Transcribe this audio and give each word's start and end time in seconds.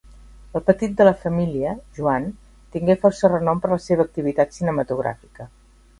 El 0.59 0.61
petit 0.69 0.95
de 1.01 1.05
la 1.07 1.11
família, 1.25 1.75
Joan, 1.99 2.25
tingué 2.77 2.97
força 3.05 3.33
renom 3.35 3.63
per 3.67 3.73
la 3.75 3.81
seva 3.89 4.07
activitat 4.11 4.57
cinematogràfica. 4.61 5.51